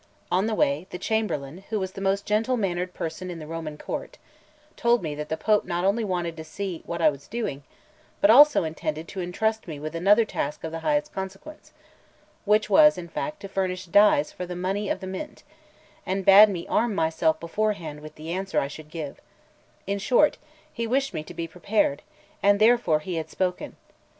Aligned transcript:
On 0.31 0.47
the 0.47 0.55
way, 0.55 0.87
the 0.89 0.97
chamberlain, 0.97 1.63
who 1.69 1.79
was 1.79 1.91
the 1.91 2.01
most 2.01 2.25
gentle 2.25 2.57
mannered 2.57 2.91
person 2.91 3.29
in 3.29 3.37
the 3.37 3.45
Roman 3.45 3.77
court, 3.77 4.17
told 4.75 5.03
me 5.03 5.13
that 5.13 5.29
the 5.29 5.37
Pope 5.37 5.63
not 5.63 5.85
only 5.85 6.03
wanted 6.03 6.35
to 6.37 6.43
see 6.43 6.81
what 6.87 7.03
I 7.03 7.09
was 7.11 7.27
doing, 7.27 7.61
but 8.19 8.31
also 8.31 8.63
intended 8.63 9.07
to 9.09 9.19
intrust 9.19 9.67
me 9.67 9.79
with 9.79 9.95
another 9.95 10.25
task 10.25 10.63
of 10.63 10.71
the 10.71 10.79
highest 10.79 11.13
consequence, 11.13 11.71
which 12.45 12.67
was, 12.67 12.97
in 12.97 13.09
fact, 13.09 13.41
to 13.41 13.47
furnish 13.47 13.85
dies 13.85 14.31
for 14.31 14.47
the 14.47 14.55
money 14.55 14.89
of 14.89 15.01
the 15.01 15.05
Mint; 15.19 15.43
and 16.03 16.25
bade 16.25 16.49
me 16.49 16.65
arm 16.67 16.95
myself 16.95 17.39
beforehand 17.39 17.99
with 17.99 18.15
the 18.15 18.31
answer 18.31 18.59
I 18.59 18.67
should 18.67 18.89
give; 18.89 19.21
in 19.85 19.99
short, 19.99 20.39
he 20.73 20.87
wished 20.87 21.13
me 21.13 21.21
to 21.25 21.33
be 21.35 21.47
prepared, 21.47 22.01
and 22.41 22.57
therefore 22.59 23.01
he 23.01 23.17
had 23.17 23.29
spoken. 23.29 23.75